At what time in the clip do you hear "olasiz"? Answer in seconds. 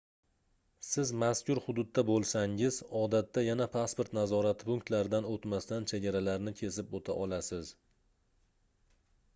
7.27-7.71